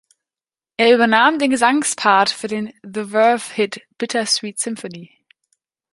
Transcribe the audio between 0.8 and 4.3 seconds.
übernahm den Gesangspart für den The-Verve-Hit "Bitter